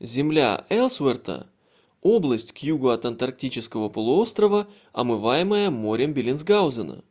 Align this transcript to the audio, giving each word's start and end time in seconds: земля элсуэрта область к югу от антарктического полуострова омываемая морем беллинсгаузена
земля 0.00 0.66
элсуэрта 0.70 1.48
область 2.02 2.50
к 2.50 2.58
югу 2.58 2.88
от 2.88 3.04
антарктического 3.04 3.88
полуострова 3.88 4.66
омываемая 4.92 5.70
морем 5.70 6.12
беллинсгаузена 6.12 7.04